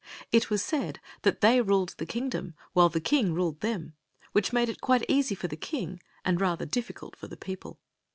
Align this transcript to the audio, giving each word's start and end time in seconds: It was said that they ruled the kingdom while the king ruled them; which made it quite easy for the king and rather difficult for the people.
It 0.31 0.49
was 0.49 0.63
said 0.63 0.99
that 1.21 1.41
they 1.41 1.61
ruled 1.61 1.93
the 1.99 2.07
kingdom 2.07 2.55
while 2.73 2.89
the 2.89 2.99
king 2.99 3.35
ruled 3.35 3.59
them; 3.59 3.93
which 4.31 4.51
made 4.51 4.67
it 4.67 4.81
quite 4.81 5.05
easy 5.07 5.35
for 5.35 5.47
the 5.47 5.55
king 5.55 6.01
and 6.25 6.41
rather 6.41 6.65
difficult 6.65 7.15
for 7.15 7.27
the 7.27 7.37
people. 7.37 7.79